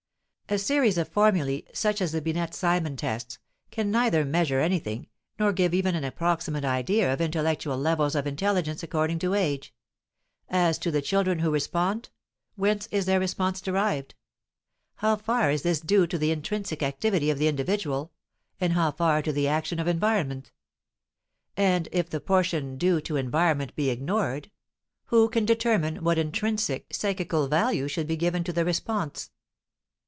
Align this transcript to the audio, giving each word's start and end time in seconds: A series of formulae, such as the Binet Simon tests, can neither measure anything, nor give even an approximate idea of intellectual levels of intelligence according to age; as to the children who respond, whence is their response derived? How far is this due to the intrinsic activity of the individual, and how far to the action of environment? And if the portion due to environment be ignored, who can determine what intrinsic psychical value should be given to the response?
A 0.49 0.57
series 0.59 0.97
of 0.97 1.07
formulae, 1.07 1.63
such 1.73 2.01
as 2.01 2.11
the 2.11 2.21
Binet 2.21 2.53
Simon 2.53 2.97
tests, 2.97 3.39
can 3.71 3.89
neither 3.89 4.25
measure 4.25 4.59
anything, 4.59 5.07
nor 5.39 5.53
give 5.53 5.73
even 5.73 5.95
an 5.95 6.03
approximate 6.03 6.65
idea 6.65 7.13
of 7.13 7.21
intellectual 7.21 7.77
levels 7.77 8.15
of 8.15 8.27
intelligence 8.27 8.83
according 8.83 9.17
to 9.19 9.33
age; 9.33 9.73
as 10.49 10.77
to 10.79 10.91
the 10.91 11.01
children 11.01 11.39
who 11.39 11.51
respond, 11.51 12.09
whence 12.57 12.87
is 12.87 13.05
their 13.05 13.17
response 13.21 13.61
derived? 13.61 14.13
How 14.95 15.15
far 15.15 15.51
is 15.51 15.61
this 15.61 15.79
due 15.79 16.05
to 16.07 16.17
the 16.17 16.31
intrinsic 16.31 16.83
activity 16.83 17.29
of 17.29 17.37
the 17.37 17.47
individual, 17.47 18.11
and 18.59 18.73
how 18.73 18.91
far 18.91 19.21
to 19.21 19.31
the 19.31 19.47
action 19.47 19.79
of 19.79 19.87
environment? 19.87 20.51
And 21.55 21.87
if 21.93 22.09
the 22.09 22.19
portion 22.19 22.77
due 22.77 22.99
to 22.99 23.15
environment 23.15 23.73
be 23.77 23.89
ignored, 23.89 24.51
who 25.05 25.29
can 25.29 25.45
determine 25.45 26.03
what 26.03 26.17
intrinsic 26.17 26.93
psychical 26.93 27.47
value 27.47 27.87
should 27.87 28.05
be 28.07 28.17
given 28.17 28.43
to 28.43 28.51
the 28.51 28.65
response? 28.65 29.31